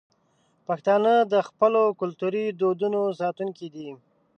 پښتانه 0.67 1.13
د 1.31 1.33
خپلو 1.47 1.81
کلتوري 1.99 2.45
دودونو 2.59 3.01
ساتونکي 3.21 3.67
دي. 3.75 3.89